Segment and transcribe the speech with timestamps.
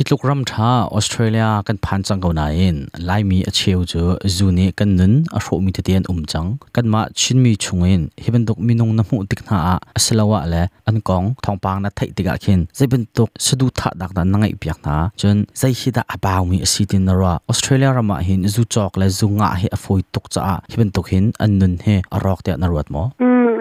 [0.00, 4.02] ฮิตลุกรัมท้าออสเตรเลียกันผ่านจังเกาหนาอินไลมีอเชียวจู
[4.36, 6.46] จูนีกันนุนอารมิเตียนอุ่มจัง
[6.76, 9.56] กันมาชินมีชงอินฮเป็นตุกมินงน้ำหูติกน้า
[9.96, 23.04] อัสลาวะเลยอันกองทองปางนัทไทยติกาเขินจะเป็นตุกสะดุทัดดักดนั่งไอพิจนาจนใจฮิดาอบาวมีสีดินนรวออสเตรเลียรามาหินจูจอกและจูงาเฮอฟอยตุกจ้าฮเป็นตุกหินอันนุนเฮอรอกเตียนรวดมอ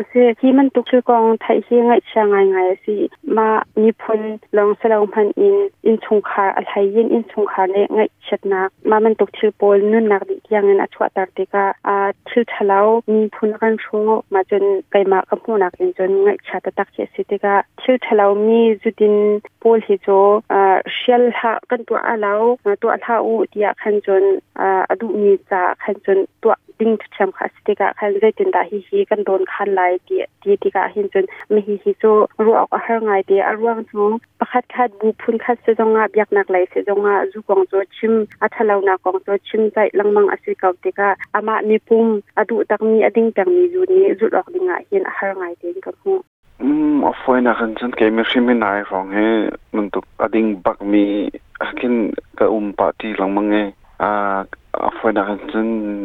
[0.09, 2.95] เสที่มันตุกชกองไทยเชียงไงช่างไงไงสิ
[3.35, 3.48] มา
[3.84, 4.20] ญี่ปุ่น
[4.58, 11.98] ลองสลองพันอินอินชงคาอัลไฮยินอินสุงคาเนงชัดนักมามันตกชื่อโปลนุ่นนักดิยังเงินอัชวตารติกาอา
[12.30, 12.80] ชิลทะเลา
[13.12, 14.00] มีพูนกันชู
[14.34, 19.16] มาจนไกมากับพูนักเอินจนงชาตตักเชสิติกาชิลทะเลามีจุดิน
[19.59, 20.08] โปลฮิโจ
[20.53, 20.62] อา
[20.95, 22.34] เชลฮะกันตัวอาเลา
[22.81, 24.23] ตัวอาลาอูติยาขันจน
[24.89, 32.11] อาดุมีจ่าขันจนตัวดิ้งทุชมค่ะสติกาคันใจตินตาฮิฮิกันโดนคันไลเดียดีติกเหินจนไม่ฮิฮิจู
[32.44, 34.03] รู้ออกอาหารไงเดียอร่วงจู
[34.39, 46.14] ประคัดคัดบูพุนคัดเสดงอาบยักนักไหลเสดงอาจูกองู่ชิมอัทเลานากองู่ชิมใจลังมังอสิเกาติกาอามานิปุมอดุตักมีอดิ้งแังมีจูนี้จุดออกดิงาหินอาหารไงเดียกับหู
[46.61, 49.17] อืมอฟไฟนะหันจันเกมชิมินายฟังเฮ
[49.75, 51.03] มันตุกอดิ้งบักมี
[51.61, 51.94] อากิน
[52.39, 53.55] กะอุมปาตีลังมังเฮ
[54.03, 54.08] 아
[54.86, 55.42] 아프나한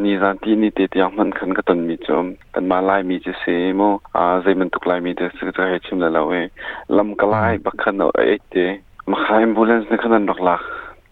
[0.01, 6.49] 니잔티니테티양만큰같은미좀단말라이미지세뭐아제면뚝라이미데스저해침라라웨
[6.89, 10.57] 람칼라이바칸노에테마카앰뷸런스네칸럭라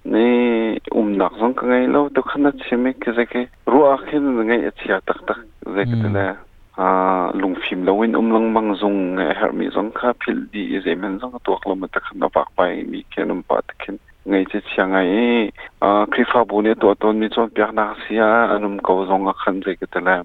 [0.09, 5.05] 네 umnak zong ka ngai lo to khana chime ke zake ruwa khin ngai achia
[5.05, 5.45] tak tak
[5.77, 6.25] zake tela
[6.81, 6.89] a
[7.37, 11.85] lungphim lawin umlang mang zong hermi zong kha phil di zemen zong tuak lo ma
[11.93, 16.45] tak na pak pai mi kenum pat khin ngay chi chiang ai a kri fa
[16.49, 19.75] bu ne to ton mi chon pya na sia anum ko zong ga khan je
[19.81, 20.17] ke tala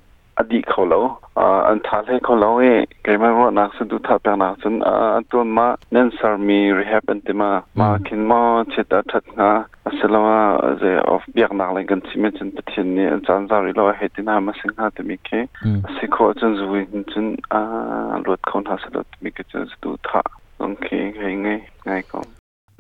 [0.42, 1.02] adi kho lo
[1.44, 4.36] a an tha le kho lo e ke ma ro na sun du tha pya
[4.42, 8.42] na sun a ton ma nen sar mi rehab an te ma ma kin ma
[8.72, 9.50] che ta that na
[9.90, 10.36] asalawa
[10.82, 13.92] ze of pya na le gan chi me chen pathin ni chan za ri lo
[14.02, 15.46] he tin ha ma sing ha te mi ke
[15.96, 17.62] se kho chen zu wi chen a
[18.28, 20.25] lot khon ha sa lot mi ke chen du tha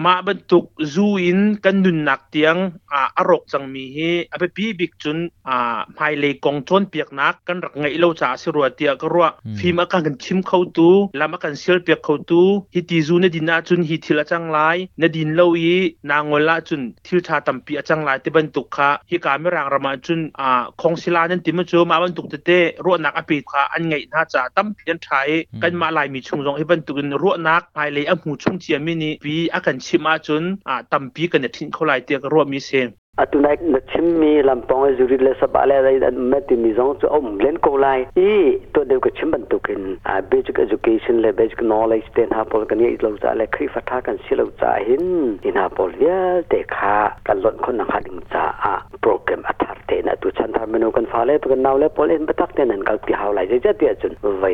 [0.05, 2.55] มาบรรทุกซูอินกันนุนหนักเตียง
[2.93, 5.17] อ่าอรกจังมีฮีอภิปีบิกจุน
[5.47, 9.27] อ่าไยเลกองชนเปียกนักกันรักไงเล่าจ่าสิรัวเตียกรัว
[9.57, 14.57] ฟิมอาการกันชิมเข้าตู้ลวมากันเชียลเปียกเข้าตู้ฮิติซูนดินาจุนฮิติละจังไล
[15.01, 15.75] นดินเลาอี
[16.11, 20.49] นางวละจุนทิลชาตัมปีจังไลต่บรรทุกคะฮิการไม่รังรามาจุนอ่า
[20.81, 22.49] คงศิลานั้นติมจูมาบรรทุกเตเต
[22.85, 25.27] รัวนักอภิคะอันไงน่าจะตั้มเพียนไทย
[25.63, 37.39] กันมาลายมีชงรองให้บรรทุกรัวนักไยเลอหมูชุเจียมินีปีอาการชิมาจุนอ่าตัมปีกันเนี่ยทิ้งเขาลายเตียกรวมมีเซน atunai na chimmi lampong e zuri le sa bale dai me ti mizong chu om
[37.39, 41.61] len ko lai i to de ko chimban tu kin a basic education le basic
[41.63, 44.71] knowledge ten ha pol kan ye lo za le khri fatha kan si lo za
[44.87, 46.17] hin in ha pol ya
[46.51, 46.97] te kha
[47.29, 48.73] kan lon khon na kha ding za a
[49.07, 52.11] program athar te na tu chan tham menu kan phale to kan naw le pol
[52.17, 54.53] en batak ten an kal ti haw lai ja ti achun vai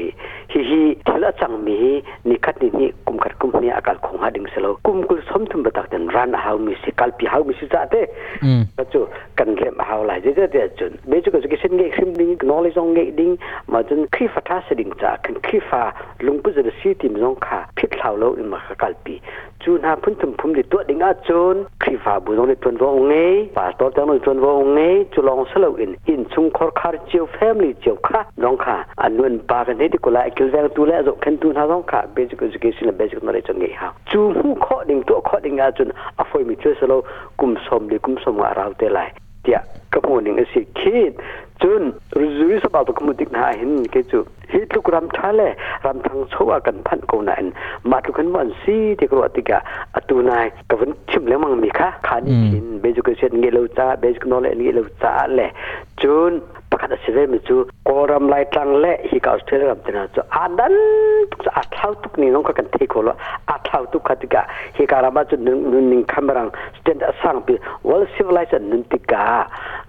[0.53, 0.79] hi hi
[1.09, 1.79] thila chang mi
[2.29, 5.17] ni khat ni ni kum khat kum ni akal khong ha ding selo kum kul
[5.33, 8.05] som thum batak ten ran haw mi si kal pi haw mi si za te
[8.44, 8.50] mm.
[8.78, 8.95] ก็จ
[9.39, 13.31] กันเร็บเอาหลายเจ้าเดียวจนเุนไม่จุก็จะเกินเงี้ยขึ้นดิ้งน n o w l e d g e งเงี้ดิ้ง
[13.73, 15.81] มาจนขี้ฟ้าท่าเสด็งจ้าคันคีฟ้า
[16.25, 19.16] ลุงปุ๊จะซีทีมองข่ะพิษเหล่าเราอินมาขกลปี
[19.63, 36.97] จูน่าพุ่นถมพุ่มดิตัวดิ้งอาจนขี้ฟ้าบุญองเงี้ยจุนวงเงี้าตัวจังเลยจุนวงเงี้ยจุลองสลอินอินซุ่มคอร์คาร์เจียวแฟมลี่เจียวค่ะน้องข่ะอันนวลป้ากันเด็ดดีกว่าไอ้กิลแวงตัวแรกจบคันตัวน่าน้องค่ะไม่จุก็จะเกินเบสิกนอร์เรจงเงี้ยฮะจูหูข้อดิ้งตัวข้อดิ้งอาจุนอ่ะฝอยมีเจ้าสลอ
[37.39, 39.09] กุมสมดีกุมสมว่าเราเตไัย
[39.44, 39.59] เดีย
[39.94, 41.13] กระพูนิงอสิคิด
[41.63, 41.84] จน
[42.18, 44.19] รู้สึกสบายตัวกมุติหนาหินเกจุ
[44.52, 45.50] ฮิตลูกรำทาเล่
[45.85, 47.46] รำทางโัวกันพันกูนั่น
[47.90, 49.57] มาทุกันวันซีที่กรวติกะ
[49.96, 55.50] อตูนายกับวันชิมแล้วมังมีค่ะขานิชินเบจุกเชียนเงลวจ้าเบจุกนอเลเงีลวจ้าเลย
[56.01, 56.31] จน
[56.81, 57.42] ᱛᱟᱱᱟ ᱪᱚ ᱟᱫᱟᱱ
[57.86, 57.92] ᱟᱴᱷᱟᱣ
[58.45, 60.75] ᱛᱩᱠᱱᱤ ᱱᱚᱝᱠᱟ ᱠᱟᱛᱮ ᱦᱤᱠᱟᱹᱣ ᱛᱮᱱᱟ ᱪᱚ ᱟᱫᱟᱱ
[62.04, 63.12] ᱛᱩᱠᱱᱤ ᱱᱚᱝᱠᱟ ᱠᱟᱛᱮ ᱦᱤᱠᱟᱹᱣ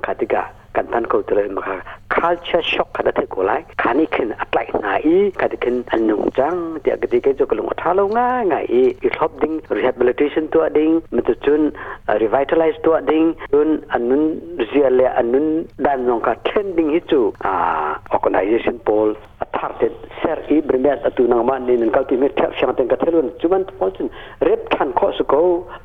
[0.05, 1.77] ᱛᱮᱱᱟ ᱪᱚ ᱟᱫᱟᱱ ᱛᱩᱠᱱᱤ kau กันทันก็เตือนมาค่ะ
[2.17, 5.09] culture shock kau dia tu ขนาดที่กูไล่ขานี้ขึ้นอะไรหน่าย
[5.41, 8.65] ขนาดขึ้นอันหนุ่งจังเดี๋ยวก็ดีก็จะกลุ่มท้าลงง่ายง่าย
[9.03, 11.63] อีกรอบดิ้ง rehabilitation tu ตัวดิ้งมันจะจุน
[12.11, 14.23] uh, revitalize ตัวดิ้งจุนอันนุน
[14.69, 15.47] เสียเลยอันนุน
[15.87, 19.11] ดันลงกับ trending ฮิจูอ่า ah, organization anun
[19.59, 22.97] target ser i bremer atu nang man nin kal ki mer chap shang ten ka
[23.03, 24.07] thelun tiap ponsin
[24.41, 25.43] tengah khan cuma kan su ko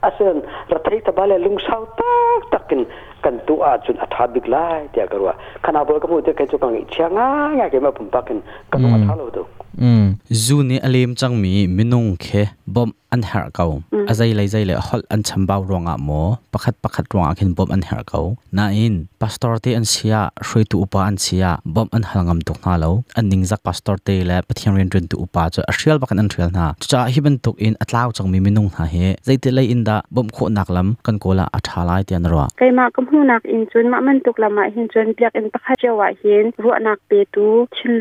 [0.07, 0.37] asen
[0.71, 2.81] ra thai ta bale lung sau tak takin
[3.23, 5.33] kan tu a chun atha bik lai tia karwa
[5.65, 7.25] khana bol kamu te kai chukang chianga
[7.57, 8.39] nga ke ma pum pakin
[8.71, 8.93] kan mm.
[8.95, 9.43] atha lo do
[9.81, 10.07] mm.
[10.43, 12.43] zu ni alem chang mi minung khe
[12.73, 13.49] bom an her ừ.
[13.53, 17.51] ko à, azai lai zai le hol an chambau ronga mo pakhat pakhat ronga khin
[17.57, 21.51] bom an her ko na in pastor te an sia hroi tu upa an sia
[21.75, 25.05] bom an halangam tok na lo an ning zak pastor te le pathian ren ren
[25.11, 28.13] tu upa cha ashrial à, bakan an thrial na cha hiban tok in atlaw à,
[28.17, 31.15] chang mi minung na he zai te lai in da bom kho nak lam kan
[31.23, 34.37] kola athalai te an ro kai ma kam hu nak in chun ma man tok
[34.43, 37.47] lama hin chun plek in pakhat chewa hin ru nak pe tu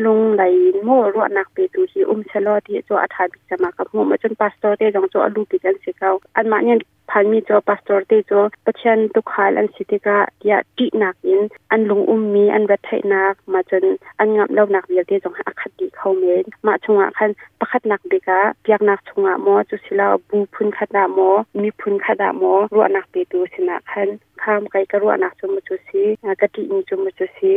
[0.03, 0.53] lung lai
[0.85, 4.15] mo ru nak pe tu hi um chalo ti cho athabi chama kam hu ma
[4.21, 6.79] chun pastor te dong cho alu ki kan se kau an ma nyen
[7.09, 10.15] phan mi cho pastor te cho pachan tu khal an siti ka
[10.49, 11.41] ya ti nak in
[11.75, 13.85] an lung um mi an wat thai nak ma chen
[14.23, 16.35] an ngam lo nak bil te jong ha khat di khau me
[16.69, 17.33] ma chunga khan
[17.63, 21.29] pakhat nak be ka piak nak chunga mo chu sila bu phun khata mo
[21.61, 24.17] mi phun khata mo ru nak pe tu sina khan
[24.47, 26.01] ham kai karu ana chu mu chu si
[26.41, 27.51] ka ti ni chu mu chu si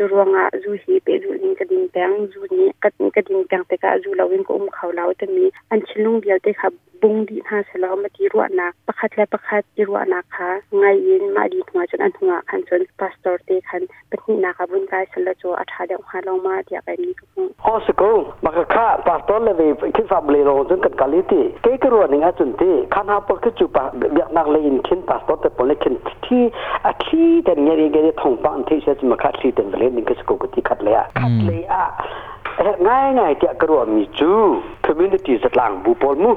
[0.00, 3.44] chu ruanga zu hi pe zu ling ka ding pang zu ni ka ka ding
[3.52, 5.44] pang te ka zu lawin ko um khaw law te mi
[5.76, 6.68] an chilung bial te kha
[7.02, 23.84] ปุ้งดีหาสลามาดีรัวนักประคัดและประคัดดีรัวนักค่ะไงยินมาดีหัวจนอันหัวคันจนพาสตอร์เตคันเป็นนี่นักบุญกายสละจอัฐาเดียวหาลงมาเดียกันนี่ก็คงอ๋อสกุลมาค่ะพาสตอร์เลยคิดฟาบเลยลงจนกันกาลิตีเกี่ยกับรัวนี่อาจุนที่ขันหาปกจุปะ
[24.14, 25.94] เบียกนักเลยอินคินปัสตอร์แต่ปนเลยคิน
[26.26, 26.42] ที่
[26.86, 31.84] อาทีแต่เนี่ยเรียกเรียกทองปังที่เชื่อจะมาคัดที่เดินเลยนี่ก็สกุก็ที่คัดเลยอ่ะคัดเลยอ่ะ
[32.64, 36.34] rek ngai ngai ti akro mi chu community zat lang bu pol mu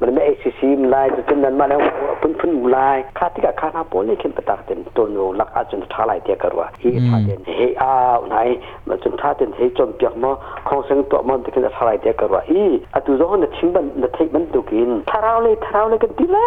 [0.00, 1.82] man me acc mlai zat nan ma lang
[2.20, 5.24] pun pun mlai kha ti ka kha na pol ni kin patak ten to no
[5.40, 7.92] lak a chun tha lai ti karwa hi tha ten he a
[8.32, 8.48] nai
[8.86, 10.30] ma chun tha ten he chon pyak ma
[10.68, 12.64] khong seng to ma ti kin tha lai ti karwa i
[12.98, 16.16] atu zo na chim ban na thai ban tu kin tharau le tharau le kan
[16.18, 16.46] ti la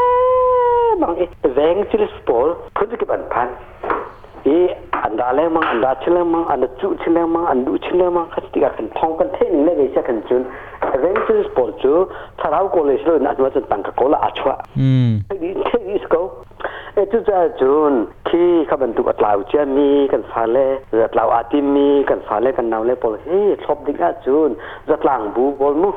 [1.05, 1.27] bang e
[1.59, 3.53] veng chilis pol khud ki ban pan
[4.53, 4.55] ี
[4.95, 10.41] อันดาเลมังอันดาชเลมังอันจุชเลมังอันดูชเลมังคัดติกันท่องกันเทนี่เลยใช่กันจุน
[10.99, 11.93] เรนจ์สปอร์จู
[12.39, 15.09] ทาราวโกเลชโลนัทวัจนตังกโกลาอัชวะอืม
[15.65, 16.21] เทนิสก็
[16.93, 17.93] เอจุจ้าจุน
[18.29, 20.67] ที่ขบรรทุกัดลาวเจมีกันฟาเล่
[21.03, 23.27] จัดลาวอาติมีกันฟาเล่กันนาวเล่ปอลเฮ
[23.65, 24.49] ชอบดิ้งอาจุน
[24.89, 25.91] จัดลังบูบอลมุ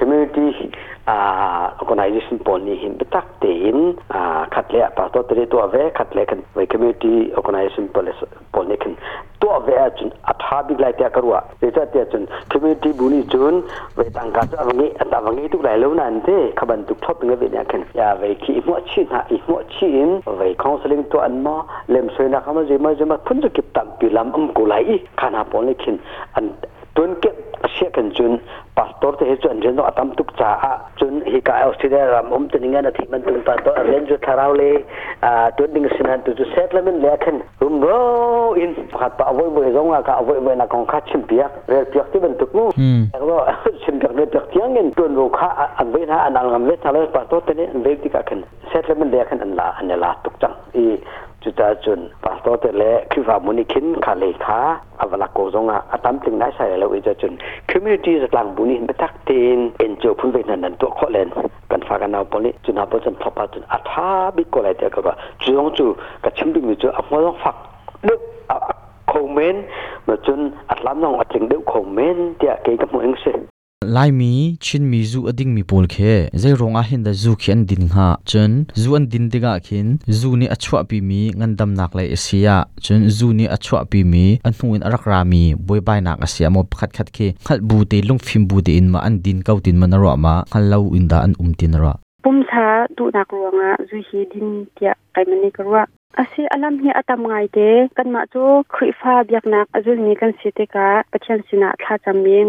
[0.00, 0.48] community
[1.08, 3.78] อ่าคนไอ้ที่สิ่งปนนี้เห็นเปตักเติน
[4.14, 7.14] อ่าขัดเละปัตตุเตัวเวขัดเละกันใน community
[7.44, 8.08] คนไอ้ที่สิ่งปน
[8.54, 8.92] ปนนี้กน
[9.42, 13.54] ตัวเวจุนอัฐาบิกไลเตียกรัวเดี๋ยวจะเตียจุน community บุนิจุน
[13.96, 16.28] เวตังกาจังงี้ตาวังงี้ทุกไหลเล่านั่นเถ
[16.58, 21.56] ขบันทุกทบงเวเนี่ยกันอย่าเวขี้หัวชินฮะอีหัวชินเวคอนซัลลิงตัวอันมา
[21.90, 24.74] เล่มสวยนะครับมาเจมาจจมาพุ่งจะเก็บตังค์ปีลำอุ้มกุไล
[25.20, 25.94] ขานาปนนี้กน
[26.34, 26.44] อัน
[26.96, 27.34] ตัวนเก็บ
[27.70, 28.32] เชี่ยกันจุน
[28.76, 32.44] pastor te hecho en reno atam tuk cha a chun hi ka australia ram om
[32.52, 34.68] te ninga na thi man tum pa to len ju tharau le
[35.28, 37.98] a to ding sin han tu ju settlement le khan rum ro
[38.62, 41.84] in phat pa avoi boi zong ka avoi boi na kong kha chim pia re
[41.92, 42.64] pia ti ban tuk mu
[43.30, 43.38] ro
[43.84, 45.48] chim pia le pia tiang en ton ro kha
[45.80, 48.42] an vein ha anal ngam le thalo pastor te ne an vein ti ka khan
[48.72, 50.86] settlement le khan an la an la tuk chang i
[51.40, 54.60] chu ta chun pastor te le khiwa muni khin kha le kha
[55.04, 57.36] avala à, ko zonga atam à, à, ting na sa le wi cha chun
[57.72, 61.28] communities lang bu นี่เป็นทักเตนเอ็นเจอพุ่นเวนันนันตัวข้อเลน
[61.70, 65.12] กันฟากันเอาปนี่จุนอาปจันพอปาจุนอัฐาบิโก็เลยเดียวก็ว่
[65.44, 65.86] จุงจู
[66.24, 67.56] กับชิมบิงจูอักมาต้องฟัก
[68.08, 68.20] ดึก
[69.12, 69.62] คอมเมนต์
[70.06, 70.38] มาจน
[70.70, 73.40] อัดลัำน้องอัดถึงเดือคอมเมนต์เดียเกี่ยวกับมืองเสีย
[73.86, 77.62] lai mi chin mi zu ading mi pol khe zai ronga hin da zu khian
[77.70, 81.70] din ha chen zu an din dega khin zu ni achwa pi mi ngan dam
[81.78, 85.78] nak lai asia chen zu ni achwa pi mi an hnuin arak ra mi boi
[85.86, 88.90] bai nak asia mo khat khat khe khal bu te lung phim bu te in
[88.90, 91.78] ma an din kau tin man ro ma khal lau in da an um tin
[91.82, 91.94] ra
[92.26, 92.66] pum tha
[92.98, 95.86] tu nak ronga zu hi din tia kai mani karwa
[96.18, 97.60] อาศัยอารมณ์เฮียตั้มไงเด
[97.98, 98.44] กันมาจู
[98.74, 102.44] คริฟาบียกนักอจุนีกันสิเดกะปัจจัยสินะทาจะมง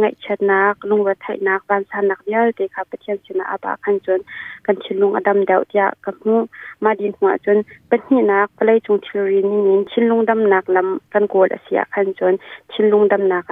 [0.51, 1.09] นักลุงว
[1.47, 4.19] นักบานานักยเกปยสินะอาบันจน
[4.65, 5.51] กันชิลุงอดัมเด
[6.03, 6.38] กู
[6.83, 7.57] มาดินหัวจน
[8.31, 10.77] นักเลงทิรนนินชิลุงดัมนักล
[11.13, 12.33] กันโกสันจน
[12.71, 13.45] ชิลุงดัมนัก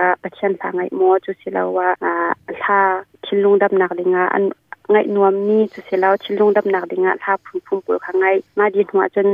[4.36, 8.26] อะปไงนวมนีจุเสล้วชิลงดับหนักดีงะทาพุมพุงปุยขางไง
[8.60, 9.28] มาดีหัวจน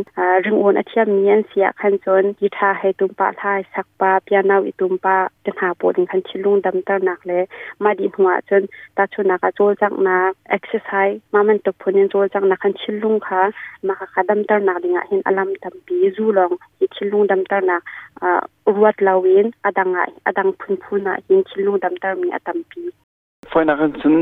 [0.46, 7.44] รึงอวนอาเทียมมีอันเสียขันจนยีทาให้ตุมปาทายสักปาเปียนาวิตุมปาจะนหาปวดิงขันชิลงดับตหนักเลย
[7.84, 8.64] มาดีหัวจน
[8.98, 10.18] ตาชนนักโจจักนา
[10.50, 13.42] เอ็กซ์ไซส์มามันตกพนินโจจักนักขันชิลงค่ะ
[13.88, 17.82] มาขัดดับตหนักดีงะเห็นอารมณตัมปีจูลองยีชิลงดับตหนัก
[18.76, 22.84] รวดลาวินอดังไงอดังพุนพุนอ่ะยิชิลงดับตามีอตรมปี
[23.52, 24.16] foi na kan chun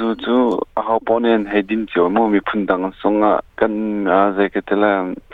[0.00, 0.36] zu chu
[0.78, 3.74] a ha ponen he din chio mo mi phun dang songa kan
[4.16, 4.90] a ze ke tela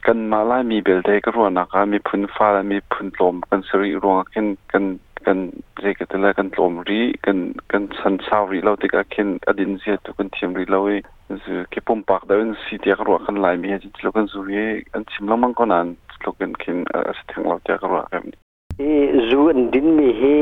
[0.06, 2.78] kan ma lai mi bel de ka ro na ka mi phun fa la mi
[2.92, 4.87] phun lom kan sari ro kan kan
[5.28, 5.38] kan
[5.82, 7.40] ze ke tela kan lom ri kan
[7.73, 10.82] kan san saw ri lo te ka ken adin zia tu kan thiam ri lo
[10.97, 11.00] e
[11.47, 14.04] zu ke pom pak da wen si te ka ro kan lai mi he chi
[14.04, 14.68] lo kan zu ye
[15.00, 15.97] an chim lo mang kon an
[16.28, 18.04] lo kan kin a se thang lo te ka ro
[19.28, 20.38] zu an din mi hi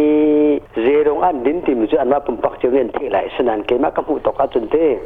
[0.79, 3.75] zerong an din tim zu an ma pum pak chu ngen thi lai sanan ke
[3.79, 4.97] ma ka hu to ka chun te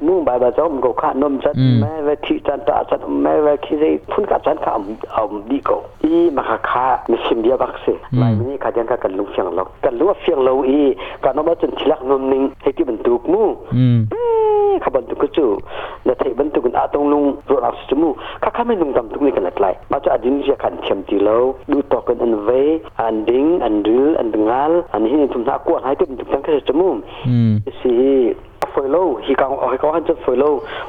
[0.00, 3.30] nu ba ba chom go kha nom chat me ve thi chan ta chat me
[3.44, 7.16] ve khi ze phun ka chan ka am di ko i ma kha kha mi
[7.28, 10.12] sim dia bak se mai mi ka jan ka kan lu chang lok kan lu
[10.24, 13.54] fiang lo i ka no ma chun thilak nom ning he ti ban tuk mu
[14.84, 15.56] ka ban tuk chu
[16.04, 18.12] na thei ban tuk na tong lung ro rak chu mu
[18.44, 21.02] ka kha me lung tam tuk ni kan lai ma cha adin je kan chem
[21.08, 22.65] ti lo du to kan an ve
[23.00, 26.96] อันดิงอันดือันดึงาลอันนี้ถุงหากวดให้ติดถุงแค่จมูก
[27.80, 27.92] สี
[28.72, 28.96] ฟอยโล
[29.26, 30.44] ฮีกางเอาให้เขาหันจดฟอยโล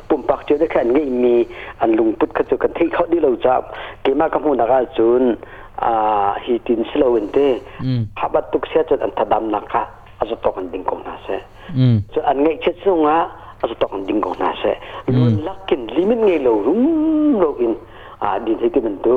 [0.09, 1.35] ปุ่มปักเจอได้แค่นี้มี
[1.81, 3.61] อันลุงพุทธเจอกันที่เขาดีเราจับ
[4.01, 5.23] เกมากำหูนกจุน
[5.85, 7.37] อ่าฮีตินสโลเวนเต
[8.19, 9.83] ฮับบัตตุกเสจัจนอันทดำนักะ
[10.17, 11.27] อาจจะตกอันดิงกงนาเซ
[12.13, 13.17] จะอันไงเช็ดูงอะ
[13.59, 14.63] อาจจะตกอันดิงกงนาเซ
[15.15, 16.83] ลุนลักกินลิมิตเงเรารุม
[17.39, 17.73] เราอิน
[18.47, 19.15] ดินที่ติมันดู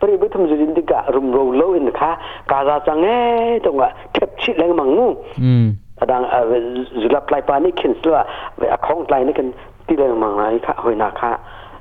[0.00, 2.10] ปริบุธมจุดินติกะรุมโรลอินคะ
[2.50, 3.16] กาซาจังเอ้
[3.64, 5.06] ตรงว่บเทปชิดแรงมังงู
[5.42, 5.66] อืม
[5.96, 6.54] แสงเอ่อ
[7.02, 8.22] จุลปลายปานีขคินสละ
[8.56, 9.46] เอ่อคองไลนี่กัน
[9.86, 11.30] ที่แรงมั่งไรค่ะหอยนาคา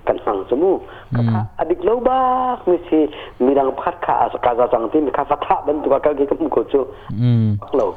[0.08, 0.80] กันฟังสมูก
[1.32, 2.24] ค่ะอดีตเลวบ้า
[2.54, 3.10] งมีิช
[3.46, 6.74] มีดังพัดค่ะกาซาจังที่มีค่ะฟัทะบันทัวกันกิกมุกโจ
[7.22, 7.46] อืม
[7.78, 7.90] เลว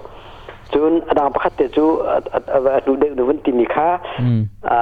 [0.73, 3.99] chun adang pakhat te chu atu de nu vun timi kha
[4.65, 4.79] a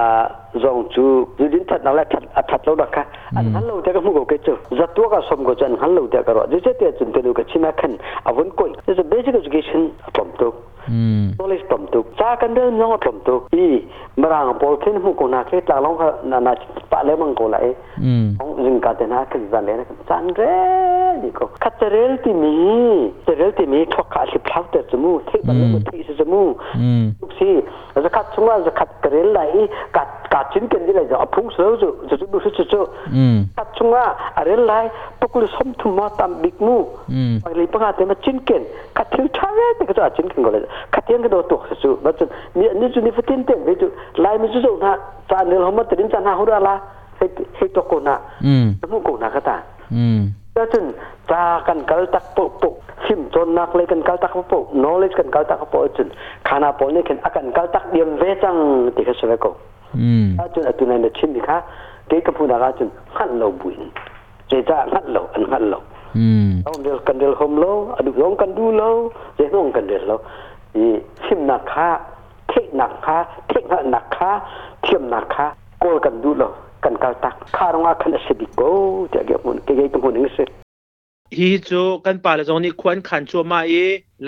[0.54, 3.02] zong chu jin that nang la that a that lo dakha
[3.36, 5.94] an han lo te ka mu go ke chu zatwa ka som go chan han
[5.98, 8.98] lo te ka ro je te chun te lu ka china khan avun koi is
[8.98, 10.52] a basic education pom to
[11.38, 13.82] knowledge pom to cha kan de nong pom to i
[14.20, 15.94] บรางปอลเนหูกนาเคตลาลอง
[16.32, 17.58] นานาจปะเลมังโกไล
[18.40, 20.40] องจิงกาเตนากือจันเลนัะจันเร
[21.22, 22.56] นี่ก็คัตเรลติมี
[23.24, 26.42] เตเรลติมีทวกาสิพลาวเตอร์จมูเทบันมุทีสจมู
[27.20, 27.50] ทุกสี
[28.04, 29.40] จะคัดชงว่าจะคัดเรลไล
[29.96, 32.80] กัดกัดจินเกนดีเลยจะอพุงเสือจูจะจุดสุดจู
[33.56, 34.04] คัดชงว่า
[34.44, 34.72] เรลไล
[35.20, 36.76] ปกุลสมทุมมาตามบิกมู
[37.40, 38.62] ไปเลยปังอาเตมาจินเกน
[38.96, 40.62] คัดเทวชาเรติก็จะจินเกนก็เลย
[40.94, 42.24] คัดเทียงก็โดนตัวสูบัดจุ
[42.80, 43.86] นี่จุนี่ฟุตินเต็มไปจู
[44.24, 44.92] ลายมิจุจุนะ
[45.30, 46.74] จารเดลหอมตินจานาฮุราลา
[47.18, 47.22] เฮ
[47.56, 48.16] เฮตโกนะ
[48.46, 49.56] อืมตมุโกนะกะตา
[49.96, 50.20] อืม
[50.56, 50.84] ก็จึง
[51.30, 52.68] จากันกัลตักปุปุ
[53.04, 56.06] ซิมจนนักเลยกันกัลตักปุปุ k n o w l e d กันกัลตักปุปุจึง
[56.48, 58.56] คานาปอลเนกันอากันกัลตักเดียมเวจัง
[58.94, 59.44] ติกะสวะโก
[60.02, 61.56] อืมอาจึงอตุนันเดชินดิคะ
[62.06, 63.80] เกกะพุนากาจึงขันโลบุญ
[64.48, 65.74] เจจาขันโลอันขันโล
[66.18, 67.64] อืมตเดลกันเดลหอมโล
[67.96, 68.88] อดุลองกันดูเรา
[69.34, 70.16] เจต้องกันเดลรา
[70.74, 70.88] ที่
[71.24, 71.90] ซิมนักฆ่า
[72.52, 73.18] เทหนักคะ
[73.48, 73.52] เท
[73.90, 74.30] หนักคะ
[74.82, 75.46] เทียมนักคะ
[75.80, 76.42] โกลกันดูหล
[76.84, 78.60] กันกาตักคารงอาคันเสบิโก
[79.14, 80.44] จะเกี่ยวมันเกี่ยวตรงนี้เสิ
[81.36, 83.72] ฮีจูกันป่าละจงนี่ควรขันชัวมาเอ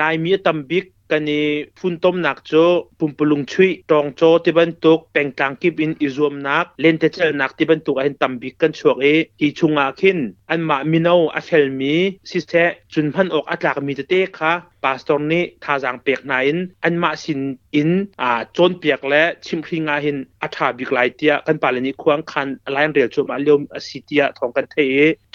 [0.00, 1.46] ลายมีตํมบิกกันนี่
[1.78, 2.52] ฟุ้นต้มหนักโจ
[2.98, 9.04] ปุ่มปลุงชุยตองโจที่บรรทุกเป่งกลางกิบอินอิรวมนักเล่นเทเชลหนักที่บรรทุกอันตํมบิกกันชัวเอ
[9.40, 10.18] ฮีชุงอาขึ้น
[10.50, 11.94] อันมาม่นเอาอาเชลมี
[12.30, 12.52] ซิสเท
[12.92, 14.52] จุนพันออกอัตลากมีเตเตคะ
[14.84, 17.40] ปาสตอรนี้ทาจางเปียกนายนอันมาสิน
[17.74, 17.90] อิน
[18.22, 24.76] อ่าจนเปียกและชิมพริงาหินอัฐาบิกไลเตียกันปาลนี้ควงคันลายเรียวจุมาเลียวอสิเตียทองกันเท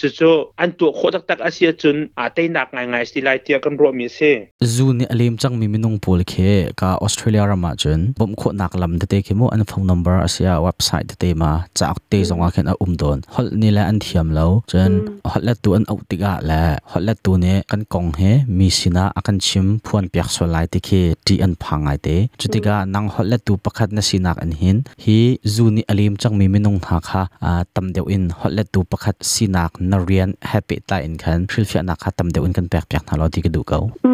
[0.00, 0.20] จุโจ
[0.60, 4.18] อันตัวโคตรตักอาเซียจุนอาเตนักไงไงสิไลเตียกันรวมมีเซ
[4.74, 6.34] จูนี่อเลมจังมีมินงปูลเค
[6.80, 14.92] กาออสเตรเลียรามาจุนบมโคนักลำเตเตคโมอันฟงนัมเบอร์อาเซียเว็บไซต์เตมาจากเตจงอาเคนอาอุมดอนฮอลนี่แหละอันเทียมแล้วจน
[15.32, 16.60] ฮอลเลตตัวอันอุติกาและ
[16.92, 18.20] ฮอลเลตตัวนี้กันกองเฮ
[18.58, 20.88] มีสินะอกันชิมพวนเปียกสวลายติเค
[21.26, 22.08] ทีอันพังไอเต
[22.40, 25.18] จุติกานังฮอลเลตูประคัดนสินักอันหินฮี
[25.52, 34.08] ซูนิอลิมจังมีมินุงหักฮะอ่าตำเดียวอินฮอลเลตูประคัดสินักนเรียนแฮปปี้ตาอินคันฟิลฟิอนักฮะตำเดียวอินกันเปียกเปียกนารอดีกดูเกาอ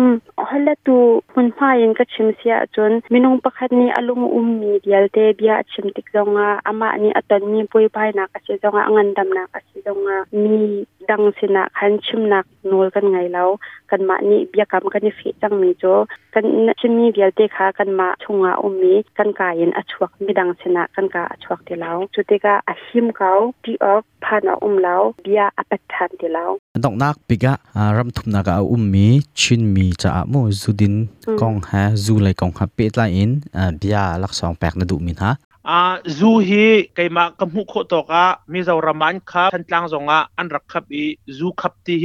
[0.50, 0.97] ฮอลเลตู
[1.37, 10.50] มันพายินก็ชิมเสียจนมินงปักหัดนี้อารมอุ้มมีเดียลเตเบียชิมติกจงอ่ะอามาหนี้อตตอนนี้ปุยไปนักอสิจงอ่ะงันดำนักอสิจงอ่ะมี
[11.11, 13.49] ดังสินะคันชิมนักนูลกันไงแล้ว
[13.91, 15.85] กันมานี่เบียกรรมกันนี่ฟีจังมีโจ
[16.35, 16.45] กัน
[16.81, 23.31] ชิมมีเบียเตค่ะกันมาชงอาอมมีกันกายินอชวกมีดังสินะกันกาอชวกเดียวจุดเตกอาหิมเขา
[23.65, 26.49] ที่ออกผ่านอุ้มแล้วเบียอปัตทันเดียว
[26.85, 27.55] ดอกนักปิกะ
[27.97, 29.07] รำทุมนักอุ้มมี
[29.41, 30.95] ชินมีจะอาโมจุดิน
[31.41, 33.31] กองฮะจูเลยกองฮะเป็ดลาอิน
[33.79, 35.31] เบียลักสองแปกนะดูมินฮะ
[35.70, 35.80] อา
[36.18, 41.04] ซูฮีกมากมุขโตกะมีเจ้ารมันคับทันตั้งจงอะอันรักครับอี
[41.37, 42.02] ซูขับที่เ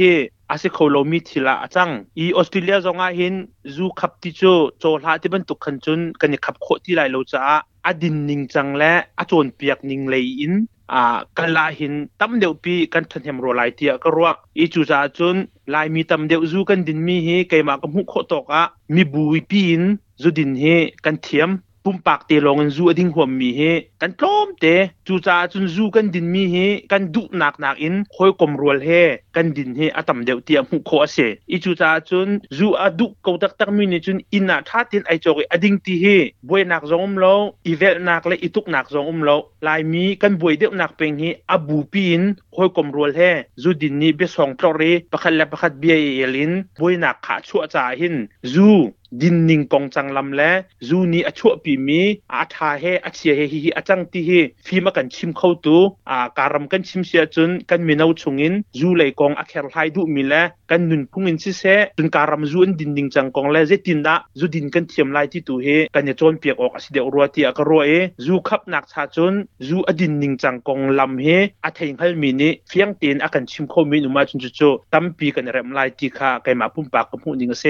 [0.50, 1.88] อาศิเขาโลมีทีละจัง
[2.18, 3.34] อีออสเตรเลียจงอะเห็น
[3.74, 4.42] ซูขับที่โจ
[4.80, 7.42] โจลาที่เป็นตุกขันจุนกันยขับขโคที่ไหลโลจา
[7.84, 10.54] อดินนิงจังและอาจวนเปียกนิงเลยอิน
[10.92, 11.02] อ่า
[11.38, 15.36] กันลาเห็นตั้มเดียวปีกันทันเหมโรไลเตียก็รวกอีจูจาจุน
[15.74, 18.62] ลายมีตั้มเดียวซูกันดินมีเฮกมากมุขโตกะ
[18.94, 19.82] มีบุยปีน
[20.22, 20.62] ซูดินเฮ
[21.06, 21.52] กันเทียม
[21.84, 23.60] ปุ่มปากเตลองกันซูอดิ้งหัวมีเฮ
[24.02, 24.66] กันโจมเต
[25.06, 26.56] จูจ้าจุนซู่กันดินมีเฮ
[26.92, 28.88] กันดุหนักหนักอินคอยกลมรวลเฮ
[29.36, 31.16] กันดินเฮอตํมเดียวเตียมหุโคเส
[31.50, 36.04] อีจูจ้าจุนซู่อดุเกตักตักมีนจุนอินาทาตินไอจอกอดิ้งตีเฮ
[36.48, 37.34] บวยหนักงอง้มรา
[37.66, 42.22] อีเวลหนักและอีทุกหนักงอง้มรลลายมีกันบวยเดียวหนักเป็นเฮอบูปีน
[42.54, 43.20] คอยกลมรวลเฮ
[43.62, 48.16] ซู่ดินนี้เบสองตรอเรปะคัลละปะคัดเบียเอลินบวยหนักขาชั่วจาหิน
[48.54, 48.80] ซู่
[49.20, 50.50] ดินนิงกองจังลำและ
[50.88, 52.02] ซูนีอชั่วปีมี
[52.34, 54.30] อาทาเฮอาเชียเฮฮิอาจังตีเฮ
[54.66, 55.76] ฟีมากันชิมเข้าตู
[56.10, 61.62] อาการำกันชิมเสียจนกันมีนาวชงินซูเลยกองอาเคลไฮดูมีและกันนุนพุงินซิเซ
[61.98, 67.90] จนการำซูนดินนิงจังกองและเจตินละซูดินกันเทียมไลที่ตูเฮกันจะจนเปียกออกอสิเดอรัวตีอากรัวเอ
[68.24, 69.34] ซูขับนักชาจน
[69.66, 71.26] ซูอดินนิงจังกองลำเฮ
[71.64, 74.60] อาเทงเฮมีนี่เฟียงเตียนอากันชิมเข้ามีนุมาจนจุจ
[74.92, 77.66] ตั้มปีกันแรมไลที่ค่ะไกมาปุ่มปากกับผู้นิงเซ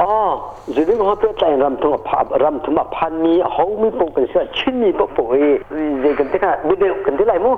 [0.00, 0.10] อ๋อ
[0.76, 5.42] จะดึงเขาเพื่อใจรำทุ่งผับรำทุ่งผันมีเขามีปกเป็นเสียชิ้นมีปกปุ๋ย
[6.02, 7.56] จะกันที่ไหนเดียวกันที่ไรมั้ง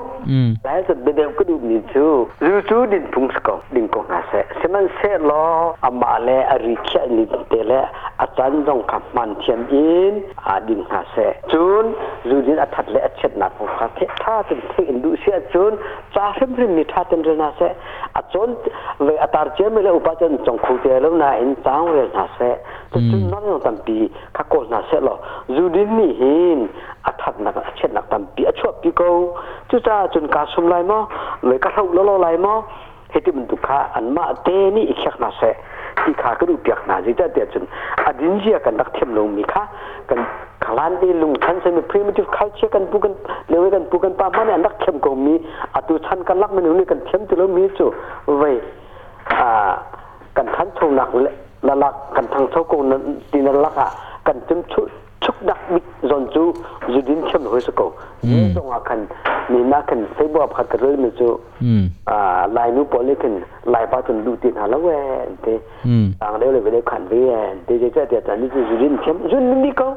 [0.64, 2.05] แล้วสุดเดียวก็ดูนีจชู
[2.45, 5.43] รู้ชูดินพุงสกงดินกงอาเซ่เสมันเซ่ล้อ
[5.85, 7.73] อามาเลอริเคนิเตเล
[8.21, 10.12] อาจารย์จงขับมันเทียมอิน
[10.45, 11.85] อาดินอาเซ่จูน
[12.29, 15.73] รู้ดินอัฐเลอเช็ดนักผู้ขาเทท่าเป็นที่อินดูเซียจูน
[16.14, 17.69] จ้าเสมริมมีท่าเต็มเรนอาเซ่
[18.17, 18.57] อาจารย์
[19.05, 22.57] เวอตาร์เจมเลอุปจันจงคูเตลุนาอินจ้าวเวนานาเสต
[22.93, 23.97] จุนนั่นตัมปี
[24.37, 25.16] ขักกอนาเสลอ
[25.57, 26.59] ยูดินนี่หิน
[27.07, 29.09] อัฐนักเช็ดนักตัมปีอชวปีกู
[29.69, 30.99] จุจ้าจุนกาสุมไลมอ
[31.47, 32.54] เลยกระเทาลอลอไลมอ
[33.12, 35.43] เหตุมันตุขาอันมาเตนี่อีกแค่นาเส
[36.00, 37.64] ที่ขากระดูกเปียกนาจิตาเดียจุน
[38.02, 39.62] อดินเจียกันนักเทียมลงมีค้า
[40.11, 40.21] กัน
[40.64, 43.12] ขลานได้ลุงชันเสมีพรีมิทฟเขาเชียกันปูกัน
[43.49, 45.35] เลวกันปูกันปามันเนี่ยนักเทียมก็มี
[45.75, 47.88] อตุชันกันลักมันอยู่นี่กันเทียมต้วมีจู่
[48.38, 48.54] เวย
[49.33, 49.49] อ่า
[50.37, 51.35] กันทันชงหนักเลย
[51.68, 53.02] ละลักกันทางเทากงนั้น
[53.33, 53.87] ดินละกะ
[54.27, 54.83] กันจึมชุ
[55.24, 56.44] ชุดักมิจอนจู
[56.92, 57.90] จุดินเข้มหัวสกุล
[58.29, 59.00] ยิ่งตรงอาคัน
[59.53, 61.29] มีนักันเซบอบขัดเรื่อมันจู
[62.11, 62.18] อ่า
[62.57, 63.33] ลายนูปอลิกัน
[63.72, 64.88] ลายปาจนดูตินหาละแว
[65.33, 65.46] นเต
[66.20, 69.88] ต่างเดียวเลยไปเลยขันเวียนเตจะเจอเตีจดันนี่จูจุดินเข้มจุดนี้ก็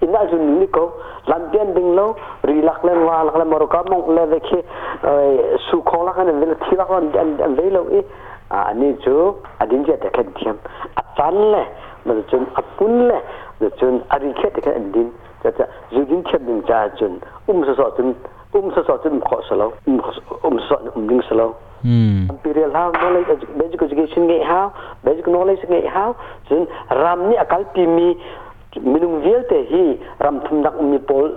[0.00, 0.84] อินาจุนนี่ก็
[1.30, 2.08] ลันเตียนดึงแล้ว
[2.48, 4.50] รีลักเล่นว่าลักเล่นมารุกามงเล่นเด็ก
[5.04, 5.16] เอ้
[5.66, 8.00] สุขของลักเล่นเดินทีลักเล่นเดินเดินเวล้วเอ้
[8.50, 10.56] ani chu adin je ta khen thiam
[10.94, 11.62] a chan le
[12.04, 13.16] ma chun a pun le
[13.60, 15.10] ma chun ari khe ta khen din
[15.42, 18.14] cha cha zu din khe ding cha chun um so so chun
[18.54, 20.00] um so so chun kho so lo um
[20.44, 21.54] um so um ding so lo
[21.84, 24.70] imperial how knowledge basic education nge how
[25.04, 26.14] basic knowledge nge how
[26.48, 26.66] chun
[27.02, 28.14] ram ni akal ti mi
[28.82, 29.84] minung vel te hi
[30.20, 31.30] ram thum dak mi pol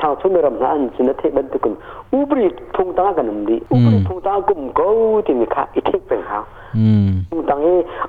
[0.00, 1.74] ท่าสมัยรำนานสินะเทพบันทุกุล
[2.12, 2.38] อุบล
[2.76, 4.90] ทุ่งตากันมดีอุบลทุ่งตากุมกู
[5.26, 6.40] ที่มีค่าอิทธิพ็นค่ะ
[7.28, 7.60] ทุ่งตัง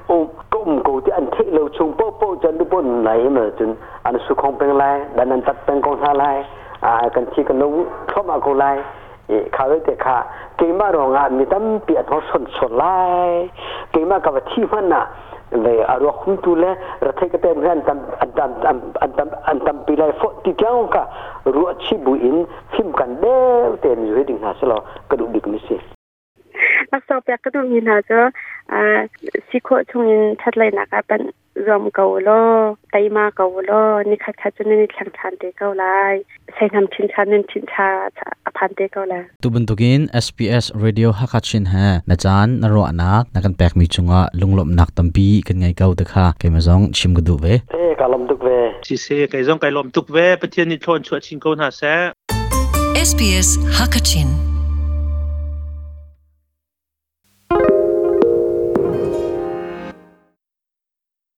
[0.05, 3.69] เออุบกุมกูที่อันเทพเราชงปอปอจนดูบนไหลมาจน
[4.05, 4.83] อันสุขของเป็นไร
[5.17, 6.37] ดันอันตัดเป็นของท่าย
[6.85, 7.71] อ่ากันที่กันนู้
[8.11, 8.77] ข้อมากูาย
[9.27, 10.17] เอข่าวเลยเด็กค่ะ
[10.57, 12.95] เกี่ยมารองานมีตั้มเปียทองสนสนไล่
[13.91, 15.03] เกี่ยมากับที่มันน่ะ
[15.89, 17.99] اروح كنت لا رتيك تام هان تم
[18.37, 21.09] تم تم تم تم بلا فوق تيجاو كا
[21.47, 22.45] روح تشيبو إن
[22.77, 25.77] فيم كان ده تاني زوجي نحصله كدو ديك مسي
[26.93, 28.29] ما صار بيا كدو ينهاجو
[29.51, 31.29] سيكو تومين تطلعنا كابن
[31.67, 32.29] รวมเกาโล
[32.91, 33.71] ไตมาเกาโล
[34.09, 36.13] นี่ค่ะคัดจนนี่ทางทานเตเกาไลย
[36.53, 37.87] ใช้คำชินชาน่นชินชา
[38.45, 48.47] อพันเตเกาไลยตุบันตุกิน SPS Radio ฮักชินฮะนะจานนรัวนักนักกัแปลกมีจุงะลุงหลบนักตั้มปีกันไงเกาตะค่ะเกมซองชิมกระดูกเวเอ้กลมดุกเว
[48.87, 51.83] ชิเซ่เกมซองกลมดุกเวประเทศนี้ทนชวนชิงเกาหน้าแซ
[53.07, 54.48] SPS Hakachin.